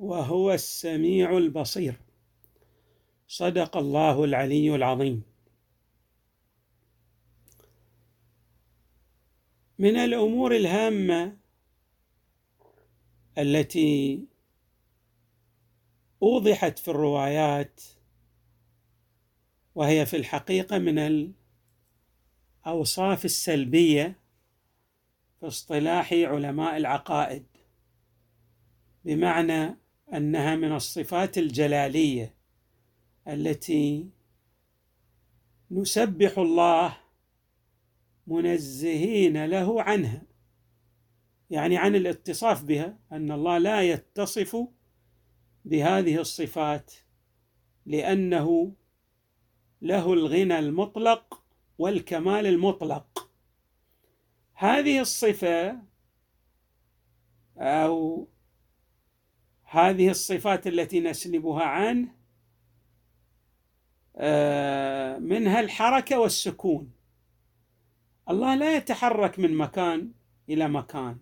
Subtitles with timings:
[0.00, 1.94] وهو السميع البصير.
[3.28, 5.22] صدق الله العلي العظيم.
[9.78, 11.36] من الأمور الهامة
[13.38, 14.24] التي
[16.22, 17.80] أوضحت في الروايات
[19.74, 21.32] وهي في الحقيقة من
[22.66, 24.20] الأوصاف السلبية
[25.40, 27.46] في اصطلاح علماء العقائد
[29.04, 29.80] بمعنى
[30.14, 32.34] أنها من الصفات الجلالية
[33.28, 34.10] التي
[35.70, 36.96] نسبح الله
[38.26, 40.22] منزهين له عنها
[41.50, 44.56] يعني عن الاتصاف بها أن الله لا يتصف
[45.64, 46.94] بهذه الصفات
[47.86, 48.72] لأنه
[49.82, 51.42] له الغنى المطلق
[51.78, 53.30] والكمال المطلق.
[54.54, 55.78] هذه الصفة
[57.58, 58.28] أو
[59.72, 62.08] هذه الصفات التي نسلبها عنه
[64.16, 66.92] آه، منها الحركة والسكون.
[68.30, 70.12] الله لا يتحرك من مكان
[70.48, 71.18] إلى مكان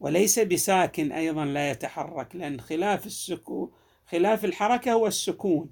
[0.00, 3.72] وليس بساكن أيضا لا يتحرك لأن خلاف السكون
[4.06, 5.70] خلاف الحركة هو السكون.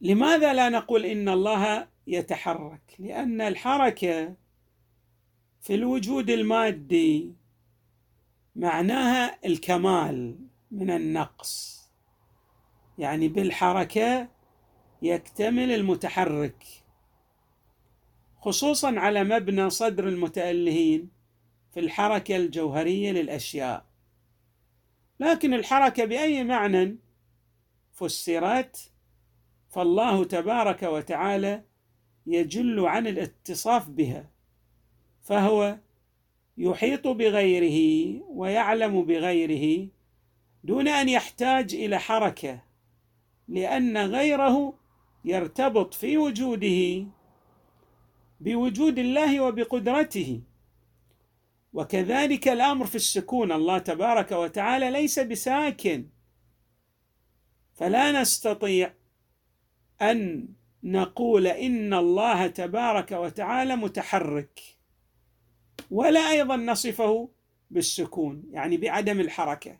[0.00, 4.34] لماذا لا نقول إن الله يتحرك؟ لأن الحركة
[5.60, 7.45] في الوجود المادي
[8.56, 10.38] معناها الكمال
[10.70, 11.76] من النقص.
[12.98, 14.28] يعني بالحركة
[15.02, 16.64] يكتمل المتحرك
[18.40, 21.10] خصوصا على مبنى صدر المتألهين
[21.72, 23.86] في الحركة الجوهرية للأشياء.
[25.20, 26.96] لكن الحركة بأي معنى
[27.92, 28.92] فسرت؟
[29.70, 31.64] فالله تبارك وتعالى
[32.26, 34.30] يجل عن الاتصاف بها
[35.22, 35.78] فهو
[36.58, 39.88] يحيط بغيره ويعلم بغيره
[40.64, 42.62] دون أن يحتاج إلى حركة
[43.48, 44.74] لأن غيره
[45.24, 47.06] يرتبط في وجوده
[48.40, 50.40] بوجود الله وبقدرته.
[51.72, 56.06] وكذلك الأمر في السكون الله تبارك وتعالى ليس بساكن.
[57.74, 58.92] فلا نستطيع
[60.02, 60.48] أن
[60.82, 64.75] نقول إن الله تبارك وتعالى متحرك.
[65.90, 67.28] ولا أيضا نصفه
[67.70, 69.78] بالسكون يعني بعدم الحركة.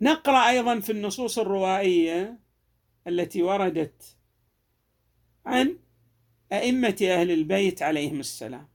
[0.00, 2.38] نقرأ أيضا في النصوص الروائية
[3.06, 4.16] التي وردت
[5.46, 5.78] عن
[6.52, 8.68] أئمة أهل البيت عليهم السلام.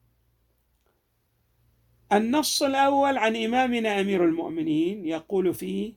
[2.13, 5.93] النص الأول عن إمامنا أمير المؤمنين يقول فيه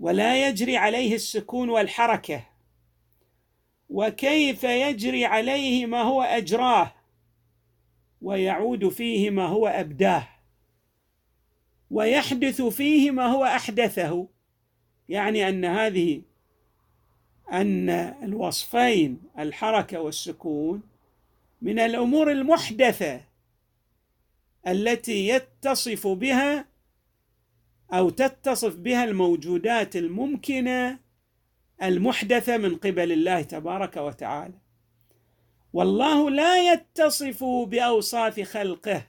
[0.00, 2.48] ولا يجري عليه السكون والحركة
[3.88, 6.94] وكيف يجري عليه ما هو أجراه؟
[8.22, 10.28] ويعود فيه ما هو أبداه.
[11.90, 14.28] ويحدث فيه ما هو أحدثه.
[15.08, 16.22] يعني أن هذه
[17.52, 17.90] أن
[18.22, 20.82] الوصفين الحركة والسكون
[21.62, 23.20] من الأمور المحدثة
[24.66, 26.64] التي يتصف بها
[27.92, 30.98] أو تتصف بها الموجودات الممكنة
[31.82, 34.54] المحدثة من قبل الله تبارك وتعالى.
[35.72, 39.06] والله لا يتصف باوصاف خلقه.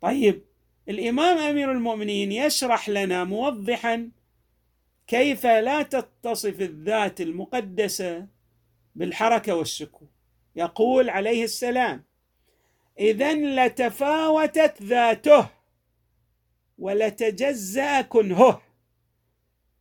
[0.00, 0.42] طيب
[0.88, 4.10] الإمام أمير المؤمنين يشرح لنا موضحا
[5.06, 8.26] كيف لا تتصف الذات المقدسة
[8.94, 10.08] بالحركة والسكون
[10.56, 12.04] يقول عليه السلام
[12.98, 15.48] اذا لتفاوتت ذاته
[16.78, 18.62] ولتجزأ كنهه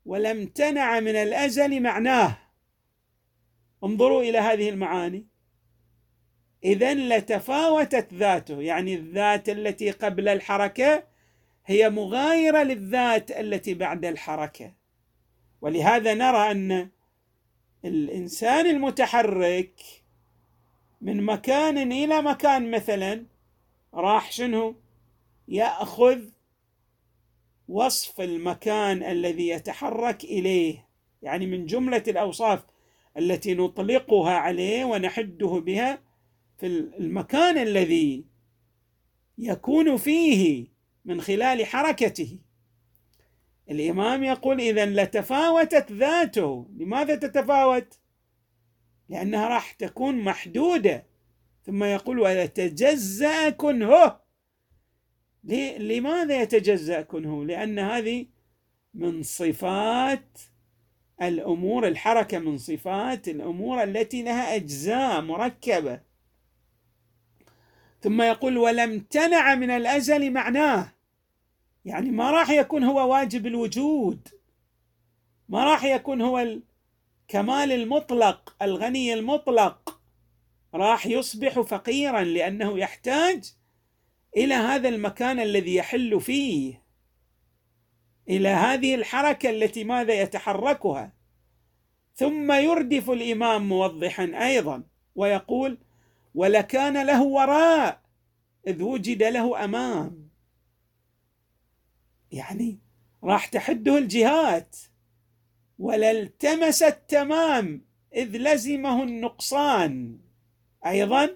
[0.05, 2.37] ولامتنع من الأزل معناه.
[3.83, 5.27] انظروا إلى هذه المعاني.
[6.63, 11.03] اذا لتفاوتت ذاته يعني الذات التي قبل الحركة
[11.65, 14.73] هي مغايرة للذات التي بعد الحركة.
[15.61, 16.89] ولهذا نرى أن
[17.85, 19.73] الإنسان المتحرك
[21.01, 23.25] من مكان إلى مكان مثلا
[23.93, 24.75] راح شنو؟
[25.47, 26.21] يأخذ
[27.69, 30.87] وصف المكان الذي يتحرك إليه.
[31.21, 32.63] يعني من جملة الأوصاف
[33.17, 36.01] التي نطلقها عليه ونحده بها
[36.57, 36.67] في
[36.99, 38.25] المكان الذي
[39.37, 40.67] يكون فيه
[41.05, 42.39] من خلال حركته.
[43.69, 46.69] الإمام يقول اذا لتفاوتت ذاته.
[46.77, 47.99] لماذا تتفاوت؟
[49.09, 51.05] لأنها راح تكون محدودة.
[51.65, 54.21] ثم يقول ويتجزأ كنهه.
[55.79, 58.27] لماذا يتجزأ كنهه؟ لأن هذه
[58.93, 60.37] من صفات
[61.21, 65.99] الأمور الحركة من صفات الأمور التي لها أجزاء مركبة.
[68.01, 70.93] ثم يقول ولم تنع من الأزل معناه.
[71.85, 74.27] يعني ما راح يكون هو واجب الوجود.
[75.49, 80.01] ما راح يكون هو الكمال المطلق الغني المطلق.
[80.73, 83.53] راح يصبح فقيرا لأنه يحتاج
[84.37, 86.80] إلى هذا المكان الذي يحل فيه.
[88.31, 91.13] إلى هذه الحركة التي ماذا يتحركها؟
[92.15, 94.83] ثم يردف الإمام موضحا أيضا
[95.15, 95.77] ويقول
[96.35, 98.01] ولكان له وراء
[98.67, 100.29] إذ وجد له أمام.
[102.31, 102.79] يعني
[103.23, 104.75] راح تحده الجهات
[105.79, 107.85] ولالتمس التمام
[108.15, 110.19] إذ لزمه النقصان.
[110.85, 111.29] أيضا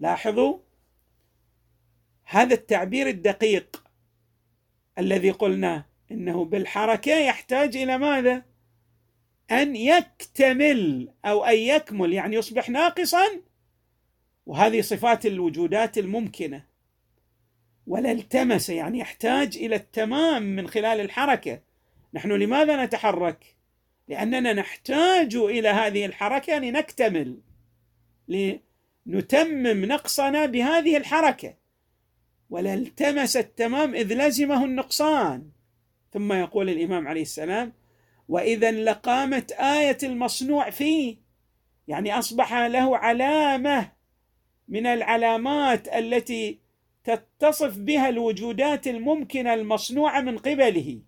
[0.00, 0.58] لاحظوا
[2.24, 3.81] هذا التعبير الدقيق
[4.98, 8.42] الذي قلناه إنه بالحركة يحتاج إلى ماذا؟
[9.50, 13.24] أن يكتمل أو أن يكمل يعني يصبح ناقصا.
[14.46, 16.64] وهذه صفات الوجودات الممكنة.
[17.86, 21.60] ولا التمس يعني يحتاج إلى التمام من خلال الحركة.
[22.14, 23.56] نحن لماذا نتحرك؟
[24.08, 27.40] لأننا نحتاج إلى هذه الحركة لنكتمل
[28.28, 31.61] لنتمم نقصنا بهذه الحركة.
[32.52, 35.50] ولا التمس التمام إذ لزمه النقصان.
[36.12, 37.72] ثم يقول الإمام عليه السلام
[38.28, 41.16] واذا لقامت آية المصنوع فيه.
[41.88, 43.92] يعني أصبح له علامة
[44.68, 46.58] من العلامات التي
[47.04, 51.00] تتصف بها الوجودات الممكنة المصنوعة من قبله.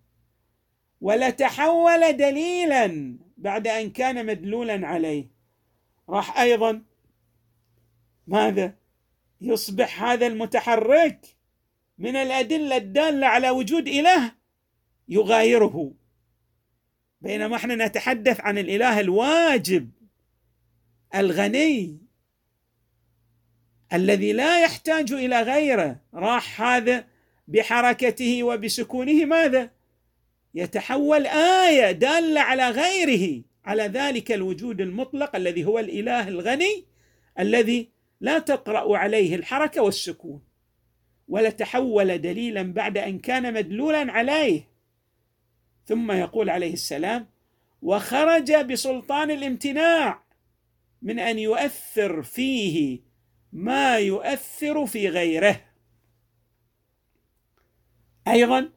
[1.01, 5.27] ولتحول دليلا بعد أن كان مدلولا عليه.
[6.09, 6.83] راح أيضا
[8.27, 8.75] ماذا؟
[9.41, 11.34] يصبح هذا المتحرك
[11.99, 14.33] من الأدلة الدالة على وجود إله
[15.09, 15.93] يغايره.
[17.21, 19.91] بينما إحنا نتحدث عن الإله الواجب
[21.15, 21.99] الغني
[23.93, 27.07] الذي لا يحتاج إلى غيره راح هذا
[27.49, 29.71] بحركته وبسكونه ماذا؟
[30.55, 36.85] يتحول آية دالة على غيره على ذلك الوجود المطلق الذي هو الإله الغني
[37.39, 37.89] الذي
[38.21, 40.54] لا تطرا عليه الحركة والسكون.
[41.29, 44.69] ولا تحول دليلا بعد أن كان مدلولا عليه.
[45.87, 47.29] ثم يقول عليه السلام
[47.83, 50.23] وخرج بسلطان الامتناع
[51.03, 53.01] من أن يؤثر فيه
[53.53, 55.65] ما يؤثر في غيره.
[58.29, 58.73] أيضا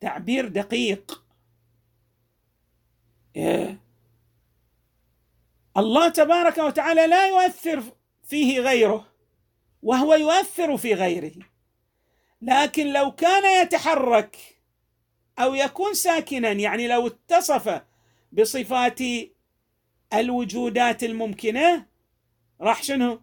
[0.00, 1.24] تعبير دقيق؟
[5.76, 7.82] الله تبارك وتعالى لا يؤثر
[8.24, 9.12] فيه غيره
[9.82, 11.32] وهو يؤثر في غيره.
[12.42, 14.36] لكن لو كان يتحرك
[15.38, 17.82] أو يكون ساكنا يعني لو اتصف
[18.32, 19.00] بصفات
[20.14, 21.86] الوجودات الممكنة
[22.60, 23.20] راح شنو؟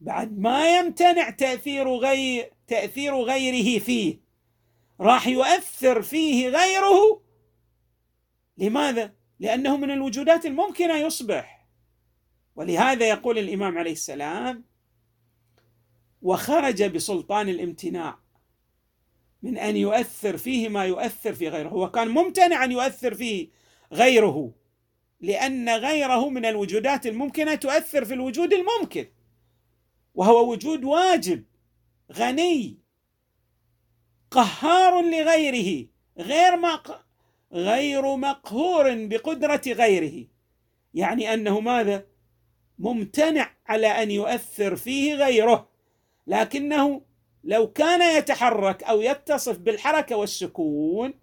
[0.00, 4.20] بعد ما يمتنع تأثير غير تأثير غيره فيه
[5.00, 7.22] راح يؤثر فيه غيره.
[8.58, 11.66] لماذا؟ لأنه من الوجودات الممكنة يصبح.
[12.56, 14.64] ولهذا يقول الإمام عليه السلام
[16.26, 18.18] وخرج بسلطان الامتناع
[19.42, 21.68] من أن يؤثر فيه ما يؤثر في غيره.
[21.68, 23.48] هو كان ممتنع أن يؤثر فيه
[23.92, 24.52] غيره
[25.20, 29.06] لأن غيره من الوجودات الممكنة تؤثر في الوجود الممكن
[30.14, 31.44] وهو وجود واجب
[32.12, 32.78] غني
[34.30, 35.86] قهار لغيره
[36.18, 37.06] غير مق...
[37.52, 40.26] غير مقهور بقدرة غيره.
[40.94, 42.06] يعني أنه ماذا؟
[42.78, 45.75] ممتنع على أن يؤثر فيه غيره.
[46.26, 47.02] لكنه
[47.44, 51.14] لو كان يتحرك أو يتصف بالحركة والسكون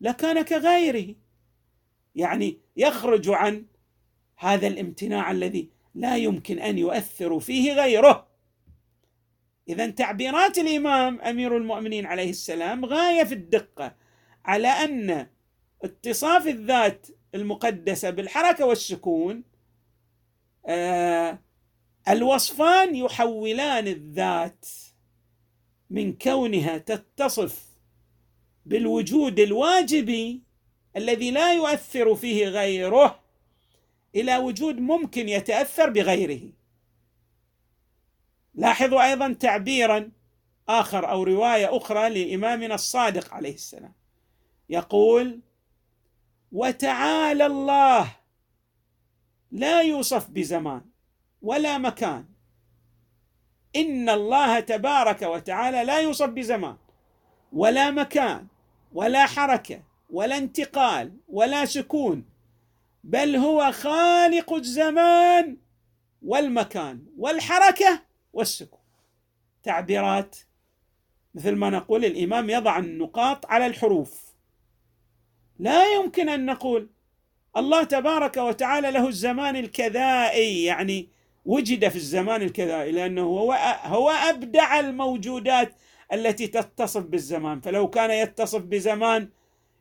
[0.00, 1.14] لكان كغيره.
[2.14, 3.66] يعني يخرج عن
[4.36, 8.26] هذا الامتناع الذي لا يمكن أن يؤثر فيه غيره.
[9.68, 13.96] اذا تعبيرات الإمام أمير المؤمنين عليه السلام غاية في الدقة
[14.44, 15.26] على أن
[15.84, 19.44] اتصاف الذات المقدسة بالحركة والسكون
[20.66, 21.38] آه
[22.08, 24.66] الوصفان يحولان الذات
[25.90, 27.64] من كونها تتصف
[28.66, 30.42] بالوجود الواجبي
[30.96, 33.20] الذي لا يؤثر فيه غيره
[34.14, 36.52] إلى وجود ممكن يتأثر بغيره.
[38.54, 40.10] لاحظوا أيضا تعبيرا
[40.68, 43.92] آخر أو رواية أخرى لإمامنا الصادق عليه السلام.
[44.68, 45.40] يقول
[46.52, 48.16] وتعالى الله
[49.50, 50.93] لا يوصف بزمان
[51.44, 52.24] ولا مكان.
[53.76, 56.76] إن الله تبارك وتعالى لا يوصف بزمان
[57.52, 58.46] ولا مكان
[58.92, 62.24] ولا حركة ولا انتقال ولا سكون
[63.04, 65.56] بل هو خالق الزمان
[66.22, 68.80] والمكان والحركة والسكون.
[69.62, 70.36] تعبيرات
[71.34, 74.24] مثل ما نقول الإمام يضع النقاط على الحروف.
[75.58, 76.88] لا يمكن أن نقول
[77.56, 81.08] الله تبارك وتعالى له الزمان الكذائي يعني
[81.44, 85.74] وجد في الزمان الكذائي لأنه هو هو أبدع الموجودات
[86.12, 87.60] التي تتصف بالزمان.
[87.60, 89.28] فلو كان يتصف بزمان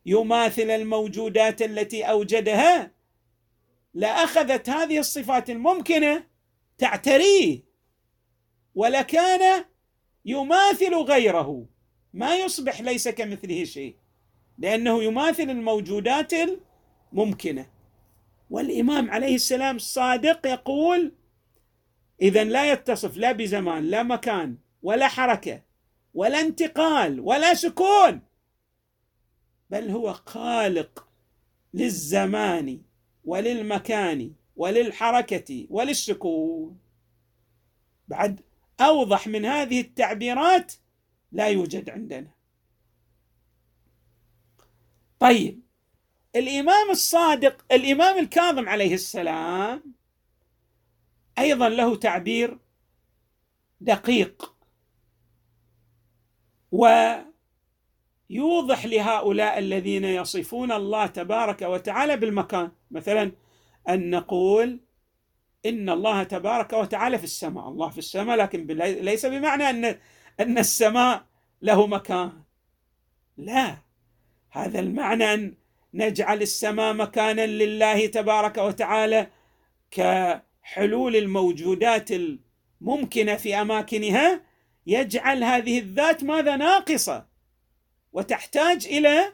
[0.05, 2.91] يماثل الموجودات التي أوجدها
[3.93, 6.24] لأخذت هذه الصفات الممكنة
[6.77, 7.63] تعتريه
[8.75, 9.65] ولكان
[10.25, 11.65] يماثل غيره.
[12.13, 13.96] ما يصبح ليس كمثله شيء
[14.58, 16.32] لأنه يماثل الموجودات
[17.13, 17.65] الممكنة.
[18.50, 21.12] والإمام عليه السلام الصادق يقول
[22.22, 25.62] إذا لا يتصف لا بزمان لا مكان ولا حركة
[26.13, 28.22] ولا انتقال ولا سكون
[29.70, 31.08] بل هو خالق
[31.74, 32.82] للزمان
[33.25, 36.79] وللمكان وللحركة وللسكون.
[38.08, 38.41] بعد
[38.82, 40.74] أوضح من هذه التعبيرات
[41.32, 42.32] لا يوجد عندنا.
[45.20, 45.62] طيب
[46.36, 49.93] الإمام الصادق الإمام الكاظم عليه السلام
[51.39, 52.57] أيضا له تعبير
[53.81, 54.53] دقيق.
[56.71, 57.25] ويوضح
[58.85, 62.71] لهؤلاء الذين يصفون الله تبارك وتعالى بالمكان.
[62.91, 63.31] مثلا
[63.89, 64.79] أن نقول
[65.65, 67.67] إن الله تبارك وتعالى في السماء.
[67.67, 69.85] الله في السماء لكن ليس بمعنى ان
[70.39, 71.25] أن السماء
[71.61, 72.43] له مكان.
[73.37, 73.77] لا.
[74.51, 75.55] هذا المعنى أن
[75.93, 79.27] نجعل السماء مكانا لله تبارك وتعالى
[80.63, 84.41] كحلول الموجودات الممكنة في أماكنها
[84.88, 87.27] يجعل هذه الذات ماذا ناقصة؟
[88.13, 89.34] وتحتاج إلى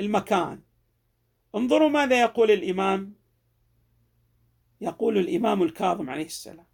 [0.00, 0.60] المكان.
[1.54, 3.14] انظروا ماذا يقول الإمام.
[4.80, 6.66] يقول الإمام الكاظم عليه السلام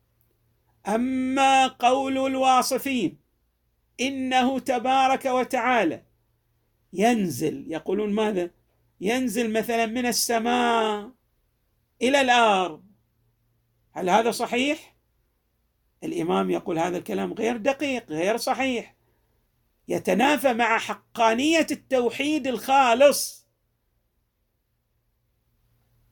[0.89, 3.19] أما قول الواصفين
[4.01, 6.03] إنه تبارك وتعالى
[6.93, 8.51] ينزل يقولون ماذا؟
[9.01, 11.11] ينزل مثلا من السماء
[12.03, 12.86] إلى الأرض
[13.97, 14.97] هل هذا صحيح؟
[16.05, 18.97] الإمام يقول هذا الكلام غير دقيق غير صحيح.
[19.89, 23.47] يتنافى مع حقانية التوحيد الخالص.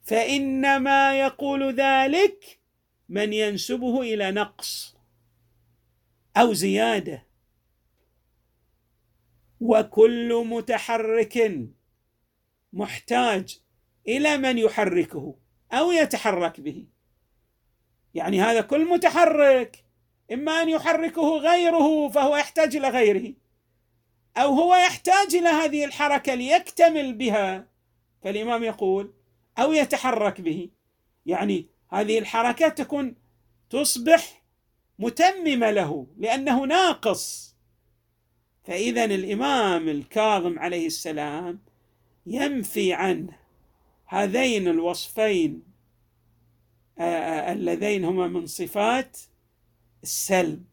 [0.03, 2.59] فإنما يقول ذلك
[3.09, 4.95] من ينسبه إلى نقص
[6.37, 7.25] أو زيادة.
[9.59, 11.67] وكل متحرك
[12.73, 13.59] محتاج
[14.07, 15.35] إلى من يحركه
[15.71, 16.94] أو يتحرك به.
[18.15, 19.85] يعني هذا كل متحرك.
[20.33, 23.33] إما أن يحركه غيره فهو يحتاج إلى غيره
[24.37, 27.67] أو هو يحتاج إلى هذه الحركة ليكتمل بها
[28.23, 29.13] فالإمام يقول
[29.59, 30.69] أو يتحرك به.
[31.25, 33.15] يعني هذه الحركة تكون
[33.69, 34.41] تصبح
[34.99, 37.55] متممة له لأنه ناقص.
[38.63, 41.59] فإذا الإمام الكاظم عليه السلام
[42.25, 43.37] ينفي عنه
[44.05, 45.74] هذين الوصفين
[46.99, 49.17] اللذين هما من صفات
[50.03, 50.63] السلب.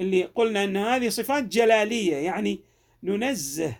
[0.00, 2.60] اللي قلنا إن هذه صفات جلالية يعني
[3.02, 3.76] ننزه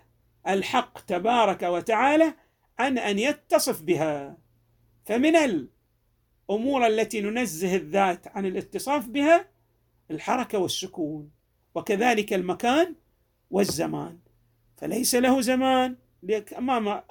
[0.49, 2.35] الحق تبارك وتعالى
[2.79, 4.39] عن أن يتصف بها.
[5.05, 9.49] فمن الأمور التي ننزه الذات عن الاتصاف بها
[10.11, 11.31] الحركة والسكون
[11.75, 12.95] وكذلك المكان
[13.51, 14.19] والزمان.
[14.77, 15.97] فليس له زمان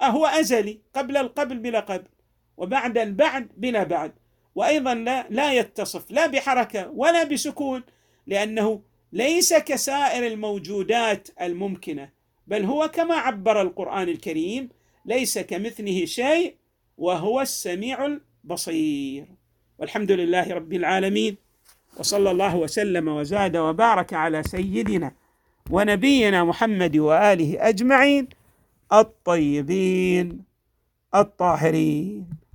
[0.02, 2.08] هو أزلي قبل القبل بلا قبل
[2.56, 4.12] وبعد البعد بلا بعد.
[4.58, 7.82] وأيضا لا لا يتصف لا بحركة ولا بسكون
[8.26, 8.80] لأنه
[9.12, 12.08] ليس كسائر الموجودات الممكنة
[12.46, 14.68] بل هو كما عبر القرآن الكريم
[15.04, 16.54] ليس كمثله شيء
[16.98, 19.26] وهو السميع البصير.
[19.78, 21.36] والحمد لله رب العالمين
[21.98, 25.12] وصلى الله وسلم وزاد وبارك على سيدنا
[25.70, 28.28] ونبينا محمد وآله أجمعين
[28.92, 30.44] الطيبين
[31.14, 32.47] الطاهرين.